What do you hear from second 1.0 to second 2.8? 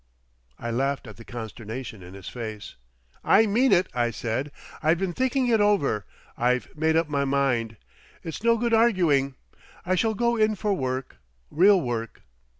at the consternation in his face.